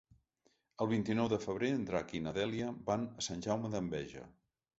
El 0.85 0.87
vint-i-nou 0.93 1.29
de 1.33 1.39
febrer 1.43 1.69
en 1.73 1.83
Drac 1.89 2.15
i 2.21 2.23
na 2.29 2.33
Dèlia 2.39 2.71
van 2.89 3.07
a 3.21 3.27
Sant 3.29 3.45
Jaume 3.49 3.73
d'Enveja. 3.77 4.27